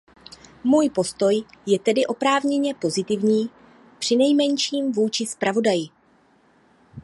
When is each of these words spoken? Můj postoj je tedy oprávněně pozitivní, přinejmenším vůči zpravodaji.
Můj 0.63 0.89
postoj 0.89 1.43
je 1.65 1.79
tedy 1.79 2.05
oprávněně 2.05 2.73
pozitivní, 2.73 3.49
přinejmenším 3.99 4.91
vůči 4.91 5.25
zpravodaji. 5.25 5.89